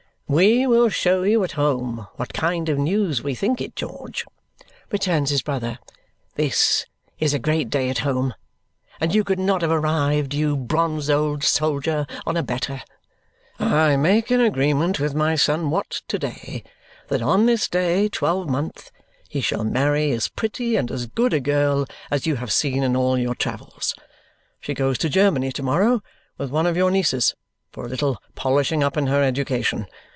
[0.33, 4.25] "We will show you at home what kind of news we think it, George,"
[4.89, 5.77] returns his brother.
[6.35, 6.85] "This
[7.19, 8.33] is a great day at home,
[9.01, 12.81] and you could not have arrived, you bronzed old soldier, on a better.
[13.59, 16.63] I make an agreement with my son Watt to day
[17.09, 18.89] that on this day twelvemonth
[19.27, 22.95] he shall marry as pretty and as good a girl as you have seen in
[22.95, 23.93] all your travels.
[24.61, 26.01] She goes to Germany to morrow
[26.37, 27.35] with one of your nieces
[27.73, 29.87] for a little polishing up in her education.